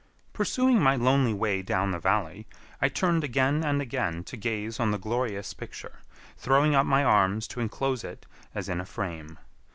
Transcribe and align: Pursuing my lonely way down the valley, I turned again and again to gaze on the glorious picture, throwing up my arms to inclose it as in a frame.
Pursuing 0.33 0.81
my 0.81 0.95
lonely 0.95 1.31
way 1.31 1.61
down 1.61 1.91
the 1.91 1.99
valley, 1.99 2.47
I 2.81 2.89
turned 2.89 3.23
again 3.23 3.63
and 3.63 3.83
again 3.83 4.23
to 4.23 4.35
gaze 4.35 4.79
on 4.79 4.89
the 4.89 4.97
glorious 4.97 5.53
picture, 5.53 5.99
throwing 6.39 6.73
up 6.73 6.87
my 6.87 7.03
arms 7.03 7.47
to 7.49 7.59
inclose 7.59 8.03
it 8.03 8.25
as 8.55 8.67
in 8.67 8.81
a 8.81 8.85
frame. 8.87 9.37